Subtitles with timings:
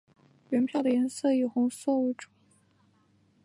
[0.49, 2.27] 原票的颜色以红色为主。